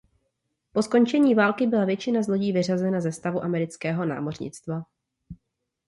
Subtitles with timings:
[0.73, 4.83] Po skončení války byla většina z lodí vyřazena ze stavu amerického námořnictva.